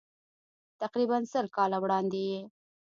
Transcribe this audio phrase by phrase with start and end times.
[0.81, 2.39] تقریباً سل کاله وړاندې یې.